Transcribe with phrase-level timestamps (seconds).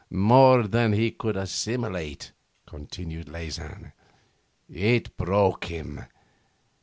[0.09, 2.31] 'More than he could assimilate,'
[2.65, 3.91] continued Leysin.
[4.67, 6.01] 'It broke him.